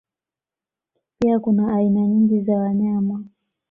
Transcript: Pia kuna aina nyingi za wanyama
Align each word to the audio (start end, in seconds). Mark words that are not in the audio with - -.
Pia 1.19 1.39
kuna 1.39 1.75
aina 1.77 2.07
nyingi 2.07 2.41
za 2.41 2.53
wanyama 2.57 3.23